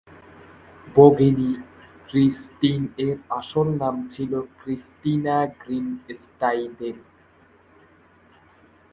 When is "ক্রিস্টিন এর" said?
2.07-3.17